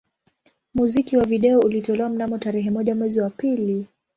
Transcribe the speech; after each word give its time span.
Muziki 0.73 1.17
wa 1.17 1.25
video 1.25 1.59
ulitolewa 1.59 2.09
mnamo 2.09 2.37
tarehe 2.37 2.69
moja 2.71 2.95
mwezi 2.95 3.21
wa 3.21 3.29
pili 3.29 3.87